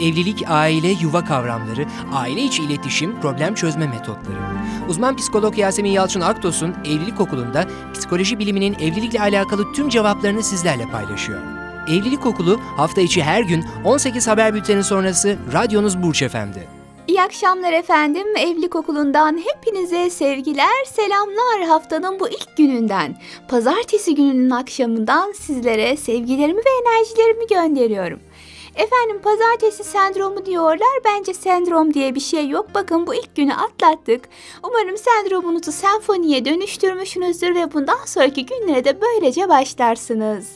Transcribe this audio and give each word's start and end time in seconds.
Evlilik, 0.00 0.42
aile, 0.48 0.88
yuva 0.88 1.24
kavramları, 1.24 1.86
aile 2.12 2.42
içi 2.42 2.62
iletişim, 2.62 3.20
problem 3.20 3.54
çözme 3.54 3.86
metotları. 3.86 4.38
Uzman 4.88 5.16
psikolog 5.16 5.58
Yasemin 5.58 5.90
Yalçın 5.90 6.20
Aktos'un 6.20 6.74
Evlilik 6.84 7.20
Okulu'nda 7.20 7.66
psikoloji 7.94 8.38
biliminin 8.38 8.74
evlilikle 8.74 9.20
alakalı 9.20 9.72
tüm 9.72 9.88
cevaplarını 9.88 10.42
sizlerle 10.42 10.84
paylaşıyor. 10.86 11.40
Evlilik 11.88 12.26
Okulu 12.26 12.60
hafta 12.76 13.00
içi 13.00 13.22
her 13.22 13.42
gün 13.42 13.64
18 13.84 14.28
haber 14.28 14.54
bülteni 14.54 14.84
sonrası 14.84 15.36
radyonuz 15.52 16.02
Burç 16.02 16.22
Efendi. 16.22 16.68
İyi 17.08 17.22
akşamlar 17.22 17.72
efendim. 17.72 18.36
Evlilik 18.36 18.76
okulundan 18.76 19.40
hepinize 19.44 20.10
sevgiler, 20.10 20.84
selamlar 20.84 21.68
haftanın 21.68 22.20
bu 22.20 22.28
ilk 22.28 22.56
gününden. 22.56 23.16
Pazartesi 23.48 24.14
gününün 24.14 24.50
akşamından 24.50 25.32
sizlere 25.32 25.96
sevgilerimi 25.96 26.58
ve 26.58 26.70
enerjilerimi 26.82 27.46
gönderiyorum. 27.46 28.20
Efendim 28.76 29.20
pazartesi 29.22 29.84
sendromu 29.84 30.46
diyorlar. 30.46 31.00
Bence 31.04 31.34
sendrom 31.34 31.94
diye 31.94 32.14
bir 32.14 32.20
şey 32.20 32.48
yok. 32.48 32.66
Bakın 32.74 33.06
bu 33.06 33.14
ilk 33.14 33.36
günü 33.36 33.54
atlattık. 33.54 34.28
Umarım 34.62 34.96
sendromunuzu 34.98 35.72
senfoniye 35.72 36.44
dönüştürmüşsünüzdür 36.44 37.54
ve 37.54 37.72
bundan 37.72 38.04
sonraki 38.06 38.46
günlere 38.46 38.84
de 38.84 39.00
böylece 39.00 39.48
başlarsınız. 39.48 40.48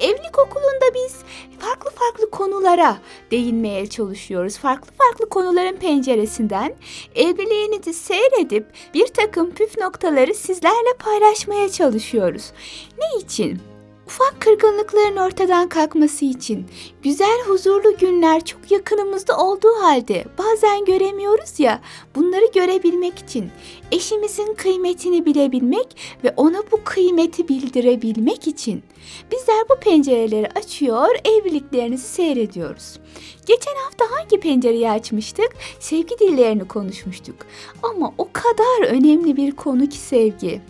Evlilik 0.00 0.38
okulunda 0.38 0.94
biz 0.94 1.16
farklı 1.58 1.90
farklı 1.90 2.30
konulara 2.30 2.96
değinmeye 3.30 3.86
çalışıyoruz. 3.86 4.58
Farklı 4.58 4.92
farklı 4.98 5.28
konuların 5.28 5.76
penceresinden 5.76 6.74
evliliğinizi 7.14 7.94
seyredip 7.94 8.66
bir 8.94 9.06
takım 9.06 9.50
püf 9.50 9.78
noktaları 9.78 10.34
sizlerle 10.34 10.92
paylaşmaya 10.98 11.68
çalışıyoruz. 11.68 12.52
Ne 12.98 13.20
için? 13.20 13.71
Ufak 14.12 14.40
kırgınlıkların 14.40 15.16
ortadan 15.16 15.68
kalkması 15.68 16.24
için, 16.24 16.66
güzel 17.02 17.40
huzurlu 17.46 17.96
günler 17.96 18.44
çok 18.44 18.70
yakınımızda 18.70 19.38
olduğu 19.38 19.74
halde 19.82 20.24
bazen 20.38 20.84
göremiyoruz 20.84 21.60
ya, 21.60 21.80
bunları 22.16 22.46
görebilmek 22.54 23.18
için, 23.18 23.50
eşimizin 23.92 24.54
kıymetini 24.54 25.26
bilebilmek 25.26 25.96
ve 26.24 26.34
ona 26.36 26.62
bu 26.72 26.80
kıymeti 26.84 27.48
bildirebilmek 27.48 28.46
için 28.46 28.82
bizler 29.32 29.64
bu 29.70 29.80
pencereleri 29.80 30.48
açıyor, 30.54 31.08
evliliklerinizi 31.24 32.08
seyrediyoruz. 32.08 32.98
Geçen 33.46 33.74
hafta 33.84 34.04
hangi 34.16 34.40
pencereyi 34.40 34.90
açmıştık? 34.90 35.48
Sevgi 35.80 36.18
dillerini 36.18 36.68
konuşmuştuk. 36.68 37.36
Ama 37.82 38.14
o 38.18 38.28
kadar 38.32 38.86
önemli 38.86 39.36
bir 39.36 39.52
konu 39.52 39.88
ki 39.88 39.98
sevgi 39.98 40.60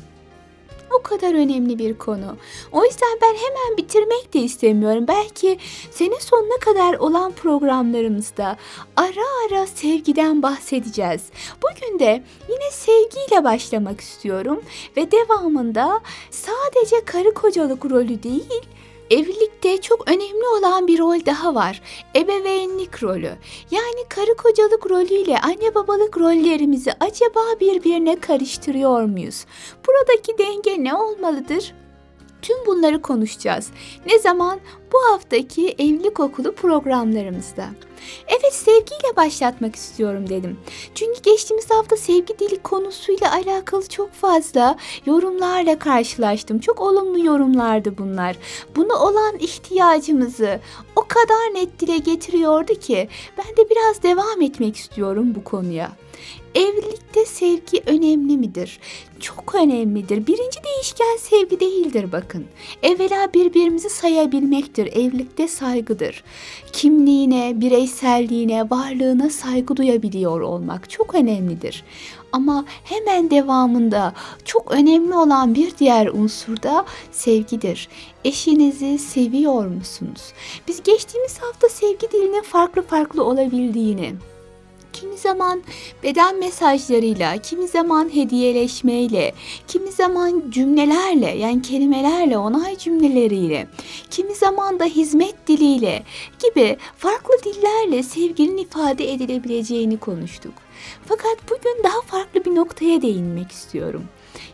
o 0.98 1.03
kadar 1.03 1.35
önemli 1.35 1.79
bir 1.79 1.98
konu. 1.98 2.37
O 2.73 2.85
yüzden 2.85 3.19
ben 3.23 3.35
hemen 3.35 3.77
bitirmek 3.77 4.35
de 4.35 4.39
istemiyorum. 4.39 5.05
Belki 5.09 5.59
sene 5.91 6.21
sonuna 6.21 6.59
kadar 6.61 6.95
olan 6.95 7.33
programlarımızda 7.33 8.57
ara 8.97 9.27
ara 9.48 9.67
sevgiden 9.67 10.43
bahsedeceğiz. 10.43 11.23
Bugün 11.63 11.98
de 11.98 12.25
yine 12.48 12.70
sevgiyle 12.70 13.45
başlamak 13.45 14.01
istiyorum 14.01 14.63
ve 14.97 15.11
devamında 15.11 16.01
sadece 16.31 17.05
karı 17.05 17.35
kocalık 17.35 17.85
rolü 17.85 18.23
değil, 18.23 18.63
Evlilikte 19.13 19.81
çok 19.81 20.11
önemli 20.11 20.47
olan 20.59 20.87
bir 20.87 20.99
rol 20.99 21.27
daha 21.27 21.55
var. 21.55 21.83
Ebeveynlik 22.17 23.03
rolü. 23.03 23.31
Yani 23.71 24.09
karı 24.09 24.37
kocalık 24.37 24.91
rolüyle 24.91 25.39
anne 25.39 25.75
babalık 25.75 26.19
rollerimizi 26.19 26.93
acaba 27.01 27.41
birbirine 27.61 28.21
karıştırıyor 28.21 29.03
muyuz? 29.03 29.45
Buradaki 29.87 30.39
denge 30.39 30.85
ne 30.85 30.95
olmalıdır? 30.95 31.75
Tüm 32.43 32.57
bunları 32.67 33.03
konuşacağız. 33.03 33.71
Ne 34.07 34.19
zaman? 34.19 34.61
Bu 34.93 35.12
haftaki 35.12 35.75
evlilik 35.79 36.21
okulu 36.21 36.55
programlarımızda. 36.55 37.69
Evet 38.29 38.55
sevgiyle 38.55 39.17
başlatmak 39.17 39.77
istiyorum 39.77 40.29
dedim. 40.29 40.59
Çünkü 40.95 41.23
geçtiğimiz 41.23 41.71
hafta 41.71 41.97
sevgi 41.97 42.39
dili 42.39 42.62
konusuyla 42.62 43.33
alakalı 43.33 43.89
çok 43.89 44.13
fazla 44.13 44.77
yorumlarla 45.07 45.79
karşılaştım. 45.79 46.58
Çok 46.58 46.80
olumlu 46.80 47.25
yorumlardı 47.27 47.98
bunlar. 47.98 48.36
Bunu 48.77 48.95
olan 48.95 49.39
ihtiyacımızı 49.39 50.61
o 50.97 51.01
kadar 51.01 51.55
net 51.55 51.80
dile 51.80 51.98
getiriyordu 51.98 52.74
ki 52.74 53.09
ben 53.39 53.57
de 53.57 53.70
biraz 53.70 54.03
devam 54.03 54.42
etmek 54.42 54.77
istiyorum 54.77 55.35
bu 55.35 55.45
konuya. 55.45 55.92
Evlilikte 56.55 57.27
sevgi 57.27 57.83
önemli 57.86 58.36
midir? 58.36 58.80
Çok 59.20 59.55
önemlidir. 59.55 60.27
Birinci 60.27 60.59
değişken 60.64 61.17
sevgi 61.19 61.61
değildir 61.61 62.13
bakın. 62.13 62.47
Evvela 62.83 63.35
birbirimizi 63.35 63.91
sayabilmektir. 63.91 64.82
Evlilikte 64.87 65.48
saygıdır. 65.48 66.25
Kimliğine, 66.73 67.61
bireyselliğine, 67.61 68.70
varlığına 68.70 69.31
saygı 69.31 69.77
duyabiliyor 69.77 70.41
olmak 70.41 70.91
çok 70.91 71.15
önemlidir. 71.15 71.85
Ama 72.33 72.65
hemen 72.85 73.31
devamında 73.31 74.13
çok 74.45 74.73
önemli 74.73 75.15
olan 75.15 75.55
bir 75.55 75.77
diğer 75.79 76.07
unsur 76.07 76.63
da 76.63 76.85
sevgidir. 77.11 77.89
Eşinizi 78.25 78.98
seviyor 78.98 79.67
musunuz? 79.67 80.33
Biz 80.69 80.83
geçtiğimiz 80.83 81.39
hafta 81.39 81.69
sevgi 81.69 82.11
dilinin 82.13 82.42
farklı 82.42 82.83
farklı 82.83 83.25
olabildiğini, 83.25 84.13
kimi 84.92 85.19
zaman 85.19 85.63
beden 86.03 86.39
mesajlarıyla, 86.39 87.36
kimi 87.36 87.69
zaman 87.69 88.14
hediyeleşmeyle, 88.14 89.35
kimi 89.69 89.92
zaman 89.92 90.42
cümlelerle 90.51 91.30
yani 91.30 91.63
kelimelerle, 91.63 92.39
onay 92.39 92.79
cümleleriyle, 92.79 93.67
kimi 94.11 94.35
zaman 94.35 94.80
da 94.80 94.85
hizmet 94.85 95.47
diliyle 95.47 96.03
gibi 96.45 96.77
farklı 96.98 97.35
dillerle 97.45 98.03
sevginin 98.03 98.57
ifade 98.57 99.13
edilebileceğini 99.13 99.98
konuştuk. 99.98 100.55
Fakat 101.07 101.36
bugün 101.51 101.85
daha 101.85 102.01
farklı 102.01 102.45
bir 102.45 102.55
noktaya 102.55 103.03
değinmek 103.03 103.53
istiyorum. 103.53 104.05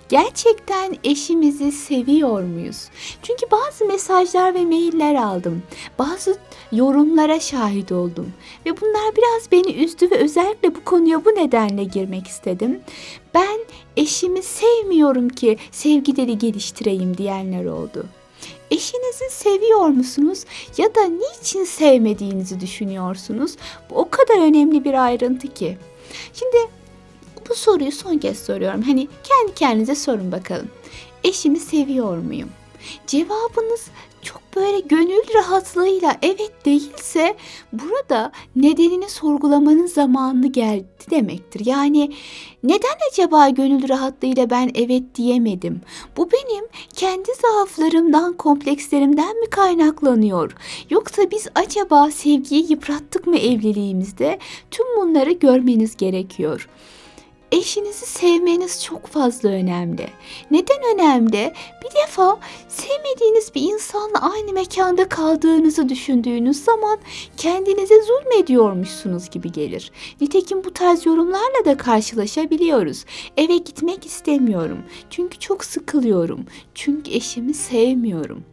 Gerçekten 0.08 0.96
eşimizi 1.04 1.72
seviyor 1.72 2.42
muyuz? 2.42 2.88
Çünkü 3.22 3.46
bazı 3.50 3.84
mesajlar 3.84 4.54
ve 4.54 4.64
mailler 4.64 5.14
aldım. 5.14 5.62
Bazı 5.98 6.38
yorumlara 6.72 7.40
şahit 7.40 7.92
oldum. 7.92 8.32
Ve 8.66 8.80
bunlar 8.80 9.16
biraz 9.16 9.52
beni 9.52 9.84
üzdü 9.84 10.10
ve 10.10 10.18
özellikle 10.18 10.74
bu 10.74 10.84
konuya 10.84 11.24
bu 11.24 11.28
nedenle 11.28 11.84
girmek 11.84 12.26
istedim. 12.26 12.80
Ben 13.34 13.58
eşimi 13.96 14.42
sevmiyorum 14.42 15.28
ki 15.28 15.56
sevgileri 15.70 16.38
geliştireyim 16.38 17.16
diyenler 17.16 17.64
oldu. 17.64 18.06
Eşinizi 18.70 19.30
seviyor 19.30 19.86
musunuz 19.86 20.44
ya 20.76 20.94
da 20.94 21.04
niçin 21.04 21.64
sevmediğinizi 21.64 22.60
düşünüyorsunuz? 22.60 23.56
Bu 23.90 23.94
o 23.94 24.10
kadar 24.10 24.40
önemli 24.42 24.84
bir 24.84 25.04
ayrıntı 25.04 25.48
ki. 25.48 25.78
Şimdi 26.32 26.56
bu 27.48 27.54
soruyu 27.54 27.92
son 27.92 28.18
kez 28.18 28.38
soruyorum. 28.38 28.82
Hani 28.82 29.08
kendi 29.24 29.54
kendinize 29.54 29.94
sorun 29.94 30.32
bakalım. 30.32 30.68
Eşimi 31.24 31.58
seviyor 31.58 32.18
muyum? 32.18 32.48
Cevabınız 33.06 33.86
çok 34.22 34.42
böyle 34.56 34.80
gönül 34.80 35.34
rahatlığıyla 35.34 36.16
evet 36.22 36.64
değilse 36.64 37.36
burada 37.72 38.32
nedenini 38.56 39.08
sorgulamanın 39.08 39.86
zamanı 39.86 40.46
geldi 40.46 40.86
demektir. 41.10 41.66
Yani 41.66 42.12
neden 42.62 42.96
acaba 43.12 43.48
gönül 43.48 43.88
rahatlığıyla 43.88 44.50
ben 44.50 44.70
evet 44.74 45.02
diyemedim? 45.14 45.80
Bu 46.16 46.28
benim 46.32 46.64
kendi 46.94 47.30
zaaflarımdan, 47.42 48.32
komplekslerimden 48.32 49.40
mi 49.40 49.50
kaynaklanıyor? 49.50 50.56
Yoksa 50.90 51.30
biz 51.30 51.46
acaba 51.54 52.10
sevgiyi 52.10 52.70
yıprattık 52.70 53.26
mı 53.26 53.38
evliliğimizde? 53.38 54.38
Tüm 54.70 54.86
bunları 54.96 55.32
görmeniz 55.32 55.96
gerekiyor. 55.96 56.68
Eşinizi 57.52 58.06
sevmeniz 58.06 58.84
çok 58.84 59.06
fazla 59.06 59.48
önemli. 59.48 60.10
Neden 60.50 60.78
önemli? 60.94 61.52
Bir 61.84 62.02
defa 62.02 62.38
sevmediğiniz 62.68 63.54
bir 63.54 63.62
insanla 63.62 64.32
aynı 64.32 64.52
mekanda 64.52 65.08
kaldığınızı 65.08 65.88
düşündüğünüz 65.88 66.64
zaman 66.64 66.98
kendinize 67.36 67.94
zulmediyormuşsunuz 68.02 69.30
gibi 69.30 69.52
gelir. 69.52 69.92
Nitekim 70.20 70.64
bu 70.64 70.72
tarz 70.72 71.06
yorumlarla 71.06 71.64
da 71.64 71.76
karşılaşabiliyoruz. 71.76 73.04
Eve 73.36 73.56
gitmek 73.56 74.06
istemiyorum. 74.06 74.78
Çünkü 75.10 75.38
çok 75.38 75.64
sıkılıyorum. 75.64 76.46
Çünkü 76.74 77.10
eşimi 77.10 77.54
sevmiyorum. 77.54 78.44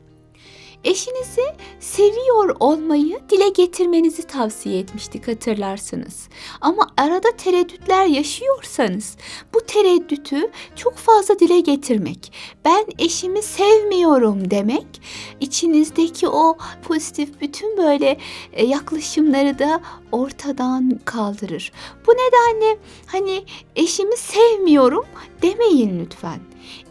Eşinizi 0.86 1.42
seviyor 1.80 2.56
olmayı 2.60 3.20
dile 3.30 3.50
getirmenizi 3.50 4.24
tavsiye 4.24 4.80
etmiştik 4.80 5.28
hatırlarsınız. 5.28 6.30
Ama 6.62 6.92
arada 6.98 7.32
tereddütler 7.38 8.06
yaşıyorsanız 8.06 9.18
bu 9.54 9.62
tereddütü 9.62 10.52
çok 10.76 10.96
fazla 10.96 11.40
dile 11.40 11.60
getirmek, 11.60 12.34
ben 12.66 12.86
eşimi 13.00 13.42
sevmiyorum 13.42 14.52
demek, 14.52 15.02
içinizdeki 15.40 16.28
o 16.28 16.58
pozitif 16.84 17.42
bütün 17.42 17.78
böyle 17.78 18.18
e, 18.54 18.66
yaklaşımları 18.66 19.60
da 19.60 19.82
ortadan 20.12 21.00
kaldırır. 21.06 21.72
Bu 22.08 22.12
nedenle 22.12 22.78
hani 23.06 23.46
eşimi 23.76 24.18
sevmiyorum 24.18 25.06
demeyin 25.42 26.00
lütfen 26.00 26.40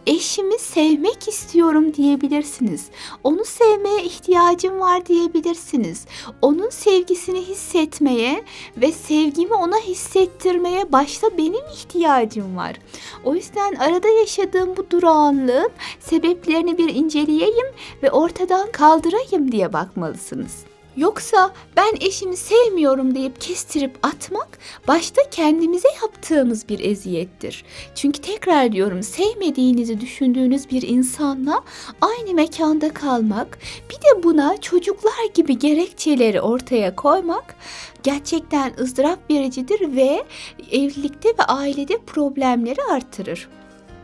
eşimi 0.07 0.59
sevmek 0.59 1.29
istiyorum 1.29 1.95
diyebilirsiniz. 1.95 2.87
Onu 3.25 3.45
sevmeye 3.45 4.03
ihtiyacım 4.05 4.81
var 4.81 5.07
diyebilirsiniz. 5.07 6.07
Onun 6.43 6.71
sevgisini 6.71 7.41
hissetmeye 7.41 8.45
ve 8.77 8.93
sevgimi 8.93 9.55
ona 9.55 9.77
hissettirmeye 9.77 10.93
başta 10.93 11.39
benim 11.39 11.65
ihtiyacım 11.73 12.57
var. 12.57 12.77
O 13.25 13.35
yüzden 13.35 13.75
arada 13.75 14.09
yaşadığım 14.09 14.77
bu 14.77 14.91
durağanlığın 14.91 15.71
sebeplerini 16.01 16.79
bir 16.79 16.95
inceleyeyim 16.95 17.67
ve 18.03 18.11
ortadan 18.11 18.73
kaldırayım 18.73 19.53
diye 19.53 19.73
bakmalısınız. 19.73 20.65
Yoksa 20.97 21.55
ben 21.77 21.95
eşimi 22.01 22.37
sevmiyorum 22.37 23.15
deyip 23.15 23.41
kestirip 23.41 23.99
atmak 24.03 24.59
başta 24.89 25.23
kendimize 25.31 25.89
yaptığımız 26.03 26.69
bir 26.69 26.81
eziyettir. 26.81 27.65
Çünkü 27.95 28.21
tekrar 28.21 28.73
diyorum 28.73 29.03
sevmediğinizi 29.03 30.01
düşündüğünüz 30.01 30.71
bir 30.71 30.83
insanla 30.83 31.65
aynı 32.01 32.35
mekanda 32.35 32.95
kalmak, 32.95 33.59
bir 33.91 33.97
de 33.97 34.23
buna 34.23 34.61
çocuklar 34.61 35.31
gibi 35.35 35.59
gerekçeleri 35.59 36.41
ortaya 36.41 36.97
koymak 36.97 37.57
gerçekten 38.03 38.73
ızdırap 38.79 39.31
vericidir 39.31 39.97
ve 39.97 40.25
evlilikte 40.73 41.29
ve 41.29 41.43
ailede 41.43 41.99
problemleri 41.99 42.83
artırır. 42.83 43.49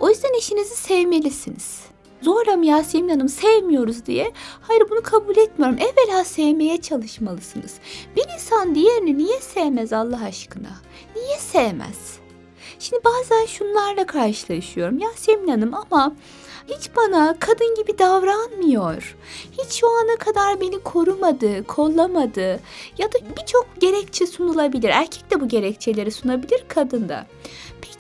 O 0.01 0.11
yüzden 0.11 0.39
eşinizi 0.39 0.77
sevmelisiniz 0.77 1.81
zorla 2.23 2.57
mı 2.57 2.67
Yasemin 2.67 3.09
Hanım 3.09 3.29
sevmiyoruz 3.29 4.07
diye. 4.07 4.33
Hayır 4.61 4.83
bunu 4.91 5.03
kabul 5.03 5.37
etmiyorum. 5.37 5.79
Evvela 5.79 6.25
sevmeye 6.25 6.81
çalışmalısınız. 6.81 7.75
Bir 8.17 8.25
insan 8.35 8.75
diğerini 8.75 9.19
niye 9.19 9.41
sevmez 9.41 9.93
Allah 9.93 10.25
aşkına? 10.25 10.71
Niye 11.17 11.39
sevmez? 11.39 12.19
Şimdi 12.79 13.05
bazen 13.05 13.47
şunlarla 13.47 14.07
karşılaşıyorum 14.07 14.99
Yasemin 14.99 15.49
Hanım 15.49 15.75
ama 15.75 16.13
hiç 16.69 16.91
bana 16.97 17.37
kadın 17.41 17.75
gibi 17.75 17.99
davranmıyor. 17.99 19.17
Hiç 19.59 19.73
şu 19.73 19.89
ana 19.89 20.17
kadar 20.17 20.61
beni 20.61 20.79
korumadı, 20.79 21.67
kollamadı 21.67 22.61
ya 22.99 23.13
da 23.13 23.19
birçok 23.37 23.67
gerekçe 23.81 24.27
sunulabilir. 24.27 24.89
Erkek 24.89 25.31
de 25.31 25.41
bu 25.41 25.49
gerekçeleri 25.49 26.11
sunabilir, 26.11 26.65
kadın 26.69 27.09
da. 27.09 27.27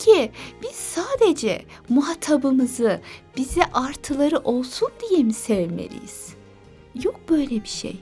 Peki 0.04 0.32
biz 0.62 0.70
sadece 0.70 1.62
muhatabımızı 1.88 3.00
bize 3.36 3.62
artıları 3.72 4.38
olsun 4.38 4.88
diye 5.00 5.22
mi 5.22 5.32
sevmeliyiz? 5.32 6.34
Yok 7.04 7.14
böyle 7.28 7.50
bir 7.50 7.68
şey. 7.68 7.96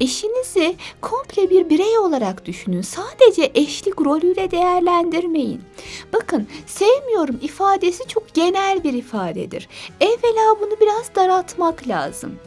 Eşinizi 0.00 0.76
komple 1.00 1.50
bir 1.50 1.70
birey 1.70 1.98
olarak 1.98 2.46
düşünün. 2.46 2.82
Sadece 2.82 3.52
eşlik 3.54 4.00
rolüyle 4.00 4.50
değerlendirmeyin. 4.50 5.62
Bakın 6.12 6.48
sevmiyorum 6.66 7.38
ifadesi 7.42 8.08
çok 8.08 8.34
genel 8.34 8.84
bir 8.84 8.92
ifadedir. 8.92 9.68
Evvela 10.00 10.60
bunu 10.60 10.80
biraz 10.80 11.14
daraltmak 11.14 11.88
lazım. 11.88 12.38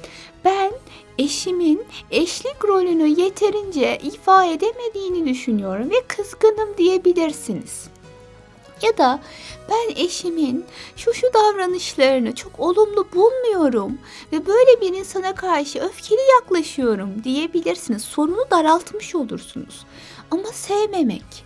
Ben 0.45 0.71
eşimin 1.17 1.85
eşlik 2.11 2.65
rolünü 2.65 3.21
yeterince 3.21 3.97
ifa 4.03 4.45
edemediğini 4.45 5.29
düşünüyorum 5.29 5.89
ve 5.89 6.01
kızgınım 6.07 6.77
diyebilirsiniz. 6.77 7.94
Ya 8.85 8.97
da 8.97 9.19
ben 9.69 10.03
eşimin 10.03 10.65
şu 10.95 11.13
şu 11.13 11.27
davranışlarını 11.33 12.35
çok 12.35 12.59
olumlu 12.59 13.07
bulmuyorum 13.13 13.97
ve 14.31 14.45
böyle 14.45 14.81
bir 14.81 14.99
insana 14.99 15.35
karşı 15.35 15.79
öfkeli 15.79 16.21
yaklaşıyorum 16.41 17.23
diyebilirsiniz. 17.23 18.03
Sorunu 18.03 18.45
daraltmış 18.51 19.15
olursunuz. 19.15 19.85
Ama 20.31 20.47
sevmemek 20.47 21.45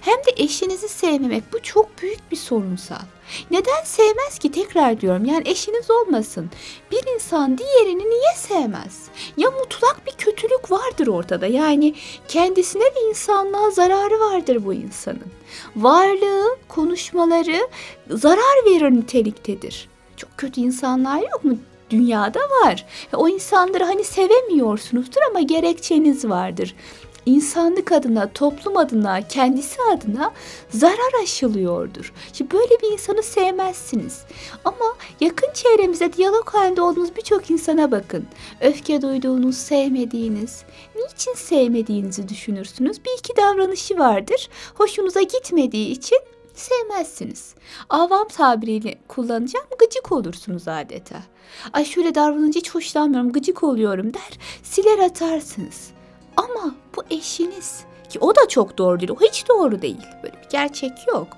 hem 0.00 0.18
de 0.18 0.32
eşinizi 0.36 0.88
sevmemek 0.88 1.52
bu 1.52 1.62
çok 1.62 2.02
büyük 2.02 2.30
bir 2.30 2.36
sorunsal. 2.36 3.04
Neden 3.50 3.84
sevmez 3.84 4.38
ki 4.38 4.52
tekrar 4.52 5.00
diyorum 5.00 5.24
yani 5.24 5.48
eşiniz 5.48 5.90
olmasın. 5.90 6.50
Bir 6.90 7.14
insan 7.14 7.58
diğerini 7.58 8.10
niye 8.10 8.34
sevmez? 8.36 9.08
Ya 9.36 9.50
mutlak 9.50 10.06
bir 10.06 10.12
kötülük 10.12 10.70
vardır 10.70 11.06
ortada 11.06 11.46
yani 11.46 11.94
kendisine 12.28 12.84
ve 12.84 13.08
insanlığa 13.08 13.70
zararı 13.70 14.20
vardır 14.20 14.64
bu 14.64 14.74
insanın. 14.74 15.32
Varlığı, 15.76 16.56
konuşmaları 16.68 17.68
zarar 18.10 18.64
verir 18.66 18.90
niteliktedir. 18.90 19.88
Çok 20.16 20.38
kötü 20.38 20.60
insanlar 20.60 21.18
yok 21.18 21.44
mu? 21.44 21.58
Dünyada 21.90 22.40
var. 22.40 22.86
O 23.12 23.28
insanları 23.28 23.84
hani 23.84 24.04
sevemiyorsunuzdur 24.04 25.20
ama 25.30 25.40
gerekçeniz 25.40 26.28
vardır 26.28 26.74
insanlık 27.26 27.92
adına, 27.92 28.32
toplum 28.32 28.76
adına, 28.76 29.28
kendisi 29.28 29.82
adına 29.92 30.32
zarar 30.70 31.22
aşılıyordur. 31.22 32.12
Şimdi 32.32 32.50
böyle 32.50 32.80
bir 32.82 32.92
insanı 32.92 33.22
sevmezsiniz. 33.22 34.22
Ama 34.64 34.96
yakın 35.20 35.52
çevremize 35.54 36.12
diyalog 36.12 36.48
halinde 36.48 36.82
olduğunuz 36.82 37.16
birçok 37.16 37.50
insana 37.50 37.90
bakın. 37.90 38.26
Öfke 38.60 39.02
duyduğunuz, 39.02 39.56
sevmediğiniz, 39.56 40.62
niçin 40.96 41.34
sevmediğinizi 41.34 42.28
düşünürsünüz. 42.28 43.04
Bir 43.04 43.18
iki 43.18 43.36
davranışı 43.36 43.98
vardır. 43.98 44.48
Hoşunuza 44.74 45.22
gitmediği 45.22 45.88
için 45.88 46.18
sevmezsiniz. 46.54 47.54
Avam 47.88 48.28
tabiriyle 48.28 48.94
kullanacağım 49.08 49.66
gıcık 49.78 50.12
olursunuz 50.12 50.68
adeta. 50.68 51.22
Ay 51.72 51.84
şöyle 51.84 52.14
davranınca 52.14 52.58
hiç 52.58 52.74
hoşlanmıyorum 52.74 53.32
gıcık 53.32 53.62
oluyorum 53.62 54.14
der 54.14 54.38
siler 54.62 54.98
atarsınız. 54.98 55.94
Ama 56.36 56.74
bu 56.96 57.02
eşiniz 57.10 57.84
ki 58.14 58.18
o 58.20 58.36
da 58.36 58.48
çok 58.48 58.78
doğru 58.78 59.00
değil. 59.00 59.10
O 59.10 59.20
hiç 59.20 59.48
doğru 59.48 59.82
değil. 59.82 60.06
Böyle 60.22 60.34
bir 60.34 60.50
gerçek 60.50 60.92
yok. 61.08 61.28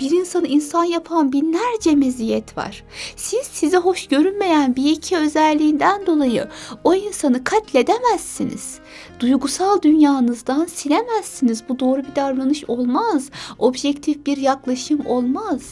Bir 0.00 0.10
insanı 0.10 0.46
insan 0.46 0.84
yapan 0.84 1.32
binlerce 1.32 1.94
meziyet 1.94 2.56
var. 2.56 2.84
Siz 3.16 3.42
size 3.42 3.76
hoş 3.76 4.06
görünmeyen 4.06 4.76
bir 4.76 4.90
iki 4.90 5.16
özelliğinden 5.16 6.06
dolayı 6.06 6.48
o 6.84 6.94
insanı 6.94 7.44
katledemezsiniz. 7.44 8.78
Duygusal 9.20 9.82
dünyanızdan 9.82 10.64
silemezsiniz. 10.64 11.62
Bu 11.68 11.78
doğru 11.78 12.02
bir 12.02 12.16
davranış 12.16 12.64
olmaz. 12.64 13.30
Objektif 13.58 14.26
bir 14.26 14.36
yaklaşım 14.36 15.06
olmaz. 15.06 15.62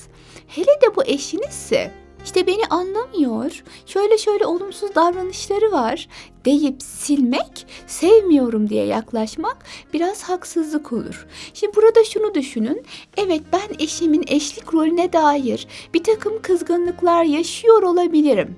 Hele 0.46 0.80
de 0.82 0.96
bu 0.96 1.04
eşinizse 1.04 1.92
işte 2.28 2.46
beni 2.46 2.66
anlamıyor, 2.70 3.62
şöyle 3.86 4.18
şöyle 4.18 4.46
olumsuz 4.46 4.94
davranışları 4.94 5.72
var 5.72 6.08
deyip 6.44 6.82
silmek, 6.82 7.66
sevmiyorum 7.86 8.68
diye 8.68 8.84
yaklaşmak 8.84 9.56
biraz 9.92 10.22
haksızlık 10.22 10.92
olur. 10.92 11.26
Şimdi 11.54 11.76
burada 11.76 12.04
şunu 12.04 12.34
düşünün. 12.34 12.82
Evet 13.16 13.42
ben 13.52 13.84
eşimin 13.84 14.24
eşlik 14.26 14.74
rolüne 14.74 15.12
dair 15.12 15.66
bir 15.94 16.04
takım 16.04 16.42
kızgınlıklar 16.42 17.24
yaşıyor 17.24 17.82
olabilirim. 17.82 18.56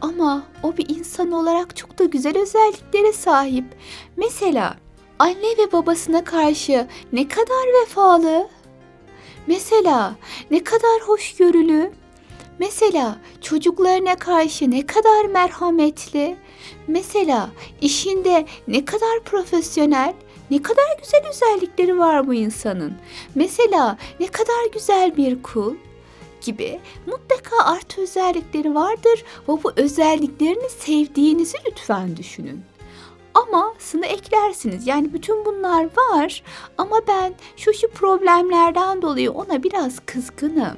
Ama 0.00 0.42
o 0.62 0.76
bir 0.76 0.88
insan 0.88 1.32
olarak 1.32 1.76
çok 1.76 1.98
da 1.98 2.04
güzel 2.04 2.38
özelliklere 2.38 3.12
sahip. 3.12 3.64
Mesela 4.16 4.76
anne 5.18 5.58
ve 5.58 5.72
babasına 5.72 6.24
karşı 6.24 6.86
ne 7.12 7.28
kadar 7.28 7.82
vefalı, 7.82 8.48
mesela 9.46 10.16
ne 10.50 10.64
kadar 10.64 11.00
hoşgörülü, 11.06 11.92
Mesela 12.58 13.18
çocuklarına 13.40 14.16
karşı 14.16 14.70
ne 14.70 14.86
kadar 14.86 15.24
merhametli, 15.24 16.36
mesela 16.88 17.50
işinde 17.80 18.46
ne 18.68 18.84
kadar 18.84 19.20
profesyonel, 19.24 20.14
ne 20.50 20.62
kadar 20.62 20.98
güzel 21.02 21.22
özellikleri 21.28 21.98
var 21.98 22.26
bu 22.26 22.34
insanın. 22.34 22.94
Mesela 23.34 23.98
ne 24.20 24.26
kadar 24.26 24.72
güzel 24.72 25.16
bir 25.16 25.42
kul 25.42 25.74
gibi 26.40 26.80
mutlaka 27.06 27.64
artı 27.64 28.00
özellikleri 28.00 28.74
vardır 28.74 29.24
ve 29.48 29.52
bu 29.64 29.72
özelliklerini 29.76 30.68
sevdiğinizi 30.68 31.56
lütfen 31.66 32.16
düşünün. 32.16 32.67
Ama 33.38 33.74
sını 33.78 34.06
eklersiniz. 34.06 34.86
Yani 34.86 35.12
bütün 35.12 35.44
bunlar 35.44 35.84
var 35.84 36.42
ama 36.78 36.96
ben 37.08 37.34
şu 37.56 37.74
şu 37.74 37.88
problemlerden 37.88 39.02
dolayı 39.02 39.32
ona 39.32 39.62
biraz 39.62 39.98
kızgınım. 40.06 40.76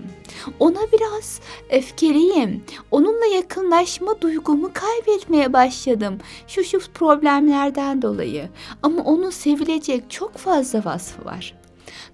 Ona 0.59 0.81
biraz 0.93 1.41
öfkeliyim. 1.71 2.65
Onunla 2.91 3.27
yakınlaşma 3.27 4.21
duygumu 4.21 4.71
kaybetmeye 4.73 5.53
başladım. 5.53 6.19
Şu 6.47 6.65
şu 6.65 6.81
problemlerden 6.95 8.03
dolayı. 8.03 8.49
Ama 8.83 9.03
onun 9.03 9.31
sevilecek 9.31 10.11
çok 10.11 10.37
fazla 10.37 10.85
vasfı 10.85 11.25
var. 11.25 11.55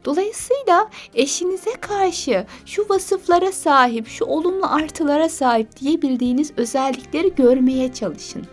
Dolayısıyla 0.05 0.91
eşinize 1.15 1.73
karşı 1.73 2.47
şu 2.67 2.87
vasıflara 2.89 3.53
sahip, 3.53 4.09
şu 4.09 4.25
olumlu 4.25 4.67
artılara 4.67 5.29
sahip 5.29 5.81
diyebildiğiniz 5.81 6.53
özellikleri 6.57 7.35
görmeye 7.35 7.93
çalışın 7.93 8.47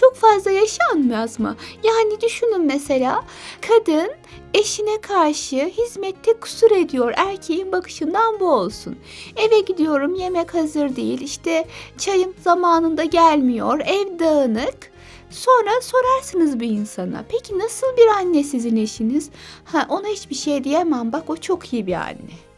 çok 0.00 0.16
fazla 0.16 0.50
yaşanmaz 0.50 1.40
mı? 1.40 1.56
Yani 1.84 2.20
düşünün 2.20 2.66
mesela 2.66 3.24
kadın 3.68 4.10
eşine 4.54 5.00
karşı 5.00 5.56
hizmette 5.56 6.32
kusur 6.32 6.70
ediyor. 6.70 7.12
Erkeğin 7.16 7.72
bakışından 7.72 8.40
bu 8.40 8.52
olsun. 8.52 8.96
Eve 9.36 9.60
gidiyorum 9.60 10.14
yemek 10.14 10.54
hazır 10.54 10.96
değil. 10.96 11.20
İşte 11.20 11.66
çayım 11.98 12.34
zamanında 12.44 13.04
gelmiyor. 13.04 13.80
Ev 13.80 14.18
dağınık. 14.18 14.90
Sonra 15.30 15.70
sorarsınız 15.82 16.60
bir 16.60 16.68
insana. 16.68 17.24
Peki 17.28 17.58
nasıl 17.58 17.86
bir 17.96 18.06
anne 18.06 18.44
sizin 18.44 18.76
eşiniz? 18.76 19.30
Ha 19.64 19.86
ona 19.88 20.06
hiçbir 20.08 20.34
şey 20.34 20.64
diyemem. 20.64 21.12
Bak 21.12 21.30
o 21.30 21.36
çok 21.36 21.72
iyi 21.72 21.86
bir 21.86 21.94
anne. 21.94 22.49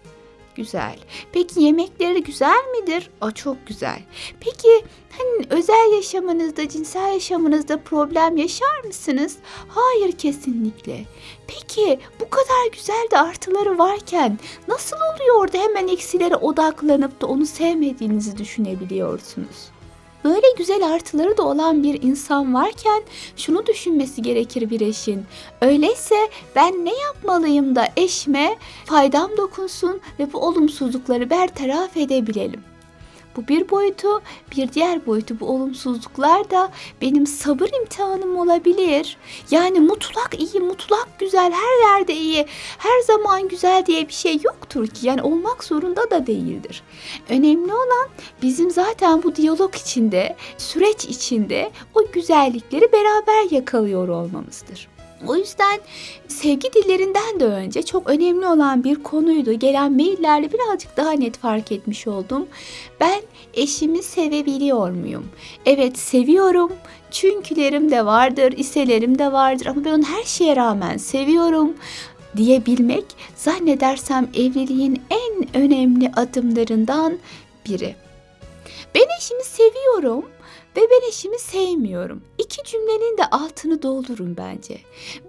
Güzel. 0.54 0.98
Peki 1.32 1.62
yemekleri 1.62 2.22
güzel 2.22 2.64
midir? 2.80 3.10
Aa, 3.20 3.30
çok 3.30 3.66
güzel. 3.66 3.98
Peki 4.40 4.84
hani 5.18 5.46
özel 5.50 5.92
yaşamınızda, 5.94 6.68
cinsel 6.68 7.12
yaşamınızda 7.12 7.76
problem 7.76 8.36
yaşar 8.36 8.84
mısınız? 8.84 9.36
Hayır 9.68 10.12
kesinlikle. 10.12 11.04
Peki 11.46 12.00
bu 12.20 12.30
kadar 12.30 12.72
güzel 12.72 13.06
de 13.10 13.18
artıları 13.18 13.78
varken 13.78 14.38
nasıl 14.68 14.96
oluyor 14.96 15.52
da 15.52 15.58
hemen 15.58 15.88
eksilere 15.88 16.36
odaklanıp 16.36 17.20
da 17.20 17.26
onu 17.26 17.46
sevmediğinizi 17.46 18.38
düşünebiliyorsunuz? 18.38 19.70
Böyle 20.24 20.46
güzel 20.58 20.94
artıları 20.94 21.36
da 21.36 21.42
olan 21.42 21.82
bir 21.82 22.02
insan 22.02 22.54
varken 22.54 23.02
şunu 23.36 23.66
düşünmesi 23.66 24.22
gerekir 24.22 24.70
bir 24.70 24.80
eşin. 24.80 25.24
Öyleyse 25.60 26.14
ben 26.56 26.84
ne 26.84 26.94
yapmalıyım 26.94 27.76
da 27.76 27.88
eşime 27.96 28.56
faydam 28.84 29.30
dokunsun 29.36 30.00
ve 30.18 30.32
bu 30.32 30.38
olumsuzlukları 30.38 31.30
bertaraf 31.30 31.96
edebilelim. 31.96 32.71
Bu 33.36 33.48
bir 33.48 33.70
boyutu, 33.70 34.22
bir 34.56 34.72
diğer 34.72 35.06
boyutu 35.06 35.40
bu 35.40 35.46
olumsuzluklar 35.46 36.50
da 36.50 36.70
benim 37.02 37.26
sabır 37.26 37.68
imtihanım 37.80 38.36
olabilir. 38.36 39.16
Yani 39.50 39.80
mutlak 39.80 40.40
iyi, 40.40 40.60
mutlak 40.60 41.08
güzel, 41.18 41.52
her 41.52 41.98
yerde 41.98 42.14
iyi, 42.14 42.46
her 42.78 43.00
zaman 43.00 43.48
güzel 43.48 43.86
diye 43.86 44.08
bir 44.08 44.12
şey 44.12 44.38
yoktur 44.44 44.86
ki. 44.86 45.06
Yani 45.06 45.22
olmak 45.22 45.64
zorunda 45.64 46.10
da 46.10 46.26
değildir. 46.26 46.82
Önemli 47.28 47.72
olan 47.72 48.08
bizim 48.42 48.70
zaten 48.70 49.22
bu 49.22 49.36
diyalog 49.36 49.76
içinde, 49.76 50.36
süreç 50.58 51.04
içinde 51.04 51.70
o 51.94 52.12
güzellikleri 52.12 52.92
beraber 52.92 53.50
yakalıyor 53.50 54.08
olmamızdır. 54.08 54.91
O 55.28 55.36
yüzden 55.36 55.80
sevgi 56.28 56.72
dillerinden 56.72 57.40
de 57.40 57.44
önce 57.44 57.82
çok 57.82 58.10
önemli 58.10 58.46
olan 58.46 58.84
bir 58.84 59.02
konuydu. 59.02 59.52
Gelen 59.52 59.92
maillerle 59.92 60.52
birazcık 60.52 60.96
daha 60.96 61.10
net 61.10 61.38
fark 61.38 61.72
etmiş 61.72 62.06
oldum. 62.06 62.46
Ben 63.00 63.22
eşimi 63.54 64.02
sevebiliyor 64.02 64.90
muyum? 64.90 65.28
Evet 65.66 65.98
seviyorum. 65.98 66.72
Çünkülerim 67.10 67.90
de 67.90 68.06
vardır, 68.06 68.54
iselerim 68.56 69.18
de 69.18 69.32
vardır 69.32 69.66
ama 69.66 69.84
ben 69.84 69.92
onu 69.92 70.04
her 70.04 70.24
şeye 70.24 70.56
rağmen 70.56 70.96
seviyorum 70.96 71.74
diyebilmek 72.36 73.04
zannedersem 73.36 74.28
evliliğin 74.34 75.02
en 75.10 75.62
önemli 75.62 76.12
adımlarından 76.16 77.18
biri. 77.66 77.94
Ben 78.94 79.06
eşimi 79.18 79.44
seviyorum 79.44 80.24
ve 80.76 80.80
ben 80.80 81.08
eşimi 81.08 81.38
sevmiyorum. 81.38 82.22
İki 82.38 82.64
cümlenin 82.64 83.18
de 83.18 83.24
altını 83.30 83.82
doldurun 83.82 84.36
bence. 84.36 84.78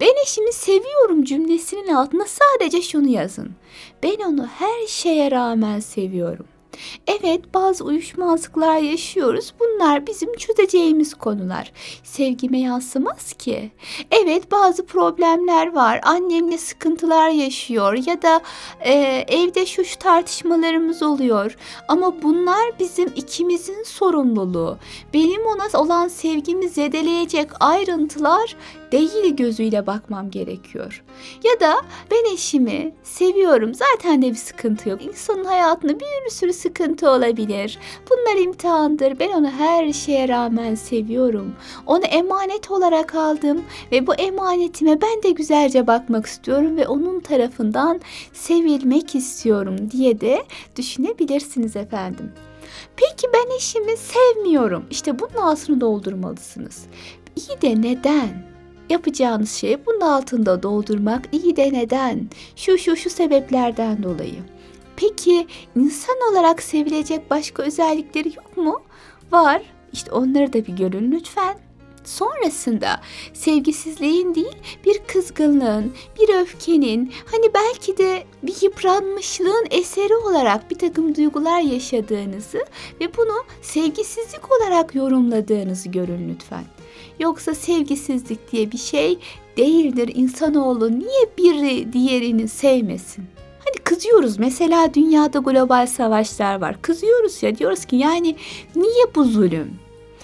Ben 0.00 0.22
eşimi 0.22 0.52
seviyorum 0.52 1.24
cümlesinin 1.24 1.94
altına 1.94 2.24
sadece 2.26 2.82
şunu 2.82 3.08
yazın. 3.08 3.50
Ben 4.02 4.16
onu 4.16 4.46
her 4.46 4.86
şeye 4.86 5.30
rağmen 5.30 5.80
seviyorum. 5.80 6.46
Evet 7.06 7.54
bazı 7.54 7.84
uyuşmazlıklar 7.84 8.78
yaşıyoruz. 8.78 9.54
Bunlar 9.60 10.06
bizim 10.06 10.36
çözeceğimiz 10.36 11.14
konular. 11.14 11.72
Sevgime 12.02 12.60
yansımaz 12.60 13.32
ki. 13.32 13.70
Evet 14.10 14.52
bazı 14.52 14.86
problemler 14.86 15.72
var. 15.72 16.00
Annemle 16.02 16.58
sıkıntılar 16.58 17.28
yaşıyor 17.28 17.94
ya 18.06 18.22
da 18.22 18.40
e, 18.80 18.92
evde 19.28 19.66
şu 19.66 19.84
şu 19.84 19.98
tartışmalarımız 19.98 21.02
oluyor. 21.02 21.56
Ama 21.88 22.22
bunlar 22.22 22.78
bizim 22.80 23.12
ikimizin 23.16 23.82
sorumluluğu. 23.82 24.78
Benim 25.14 25.46
ona 25.46 25.80
olan 25.80 26.08
sevgimi 26.08 26.68
zedeleyecek 26.68 27.50
ayrıntılar 27.60 28.56
değil 28.92 29.36
gözüyle 29.36 29.86
bakmam 29.86 30.30
gerekiyor. 30.30 31.04
Ya 31.44 31.60
da 31.60 31.76
ben 32.10 32.34
eşimi 32.34 32.94
seviyorum. 33.02 33.74
Zaten 33.74 34.22
de 34.22 34.30
bir 34.30 34.34
sıkıntı 34.34 34.88
yok. 34.88 35.04
İnsanın 35.04 35.44
hayatında 35.44 36.00
bir 36.00 36.30
sürü 36.30 36.52
sıkıntı 36.64 37.10
olabilir. 37.10 37.78
Bunlar 38.10 38.42
imtihandır. 38.42 39.18
Ben 39.18 39.28
onu 39.28 39.50
her 39.50 39.92
şeye 39.92 40.28
rağmen 40.28 40.74
seviyorum. 40.74 41.54
Onu 41.86 42.04
emanet 42.04 42.70
olarak 42.70 43.14
aldım 43.14 43.62
ve 43.92 44.06
bu 44.06 44.14
emanetime 44.14 45.00
ben 45.02 45.22
de 45.22 45.30
güzelce 45.30 45.86
bakmak 45.86 46.26
istiyorum 46.26 46.76
ve 46.76 46.88
onun 46.88 47.20
tarafından 47.20 48.00
sevilmek 48.32 49.14
istiyorum 49.14 49.76
diye 49.90 50.20
de 50.20 50.44
düşünebilirsiniz 50.76 51.76
efendim. 51.76 52.32
Peki 52.96 53.26
ben 53.34 53.56
eşimi 53.56 53.96
sevmiyorum. 53.96 54.84
İşte 54.90 55.18
bunun 55.18 55.42
altını 55.42 55.80
doldurmalısınız. 55.80 56.86
İyi 57.36 57.62
de 57.62 57.82
neden? 57.82 58.54
Yapacağınız 58.90 59.52
şey 59.52 59.86
bunun 59.86 60.00
altında 60.00 60.62
doldurmak 60.62 61.28
iyi 61.32 61.56
de 61.56 61.72
neden? 61.72 62.28
Şu 62.56 62.78
şu 62.78 62.96
şu 62.96 63.10
sebeplerden 63.10 64.02
dolayı. 64.02 64.53
Peki 64.96 65.46
insan 65.76 66.16
olarak 66.32 66.62
sevilecek 66.62 67.30
başka 67.30 67.62
özellikleri 67.62 68.28
yok 68.28 68.56
mu? 68.56 68.82
Var. 69.32 69.62
İşte 69.92 70.12
onları 70.12 70.52
da 70.52 70.66
bir 70.66 70.76
görün 70.76 71.12
lütfen. 71.12 71.54
Sonrasında 72.04 73.00
sevgisizliğin 73.32 74.34
değil 74.34 74.56
bir 74.86 74.98
kızgınlığın, 75.06 75.92
bir 76.20 76.40
öfkenin, 76.40 77.12
hani 77.32 77.54
belki 77.54 77.98
de 77.98 78.24
bir 78.42 78.62
yıpranmışlığın 78.62 79.66
eseri 79.70 80.16
olarak 80.16 80.70
bir 80.70 80.78
takım 80.78 81.14
duygular 81.14 81.60
yaşadığınızı 81.60 82.64
ve 83.00 83.16
bunu 83.16 83.44
sevgisizlik 83.62 84.52
olarak 84.52 84.94
yorumladığınızı 84.94 85.88
görün 85.88 86.28
lütfen. 86.28 86.64
Yoksa 87.18 87.54
sevgisizlik 87.54 88.52
diye 88.52 88.72
bir 88.72 88.78
şey 88.78 89.18
değildir. 89.56 90.12
İnsanoğlu 90.14 90.98
niye 90.98 91.26
biri 91.38 91.92
diğerini 91.92 92.48
sevmesin? 92.48 93.24
Kızıyoruz 93.84 94.38
mesela 94.38 94.94
dünyada 94.94 95.38
global 95.38 95.86
savaşlar 95.86 96.60
var. 96.60 96.82
Kızıyoruz 96.82 97.42
ya 97.42 97.58
diyoruz 97.58 97.84
ki 97.84 97.96
yani 97.96 98.36
niye 98.76 99.04
bu 99.14 99.24
zulüm? 99.24 99.78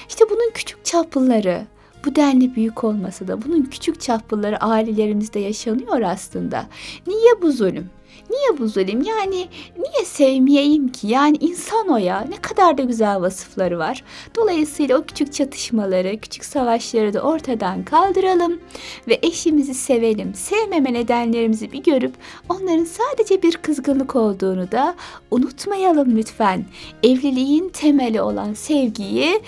İşte 0.08 0.24
bunun 0.30 0.50
küçük 0.54 0.84
çaplıları 0.84 1.66
bu 2.04 2.16
denli 2.16 2.54
büyük 2.54 2.84
olmasa 2.84 3.28
da 3.28 3.42
bunun 3.42 3.62
küçük 3.62 4.00
çaplıları 4.00 4.56
ailelerimizde 4.60 5.40
yaşanıyor 5.40 6.00
aslında. 6.00 6.66
Niye 7.06 7.42
bu 7.42 7.52
zulüm? 7.52 7.90
Niye 8.30 8.58
bu 8.58 8.68
zulüm? 8.68 9.02
Yani 9.02 9.48
niye 9.76 10.04
sevmeyeyim 10.04 10.88
ki? 10.88 11.06
Yani 11.06 11.36
insan 11.40 11.88
o 11.88 11.96
ya. 11.96 12.20
Ne 12.20 12.36
kadar 12.36 12.78
da 12.78 12.82
güzel 12.82 13.20
vasıfları 13.20 13.78
var. 13.78 14.04
Dolayısıyla 14.36 14.98
o 14.98 15.04
küçük 15.04 15.32
çatışmaları, 15.32 16.20
küçük 16.20 16.44
savaşları 16.44 17.14
da 17.14 17.20
ortadan 17.20 17.84
kaldıralım 17.84 18.60
ve 19.08 19.18
eşimizi 19.22 19.74
sevelim. 19.74 20.34
Sevmeme 20.34 20.92
nedenlerimizi 20.92 21.72
bir 21.72 21.82
görüp 21.82 22.14
onların 22.48 22.84
sadece 22.84 23.42
bir 23.42 23.56
kızgınlık 23.56 24.16
olduğunu 24.16 24.72
da 24.72 24.94
unutmayalım 25.30 26.16
lütfen. 26.16 26.64
Evliliğin 27.02 27.68
temeli 27.68 28.22
olan 28.22 28.54
sevgiyi 28.54 29.40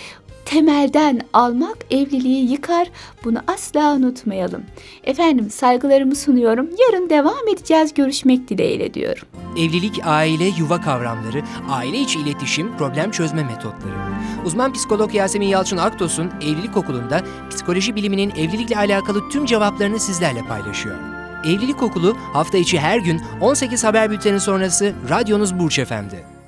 temelden 0.44 1.20
almak 1.32 1.76
evliliği 1.90 2.50
yıkar. 2.50 2.90
Bunu 3.25 3.38
asla 3.46 3.94
unutmayalım. 3.94 4.62
Efendim 5.04 5.50
saygılarımı 5.50 6.16
sunuyorum. 6.16 6.68
Yarın 6.78 7.11
devam 7.11 7.49
edeceğiz 7.52 7.94
görüşmek 7.94 8.49
dileğiyle 8.49 8.94
diyorum. 8.94 9.28
Evlilik, 9.56 10.00
aile, 10.04 10.44
yuva 10.44 10.80
kavramları, 10.80 11.42
aile 11.70 11.99
içi 11.99 12.18
iletişim, 12.18 12.76
problem 12.76 13.11
çözme 13.11 13.44
metotları. 13.44 13.94
Uzman 14.44 14.72
psikolog 14.72 15.14
Yasemin 15.14 15.46
Yalçın 15.46 15.76
Aktos'un 15.76 16.30
Evlilik 16.40 16.76
Okulu'nda 16.76 17.22
psikoloji 17.50 17.96
biliminin 17.96 18.30
evlilikle 18.30 18.76
alakalı 18.76 19.28
tüm 19.28 19.46
cevaplarını 19.46 20.00
sizlerle 20.00 20.40
paylaşıyor. 20.42 20.96
Evlilik 21.44 21.82
Okulu 21.82 22.16
hafta 22.32 22.58
içi 22.58 22.80
her 22.80 22.99
gün 22.99 23.22
18 23.40 23.84
haber 23.84 24.11
bülteni 24.11 24.40
sonrası 24.40 24.92
radyonuz 25.11 25.58
Burç 25.58 25.78
Efendi. 25.78 26.41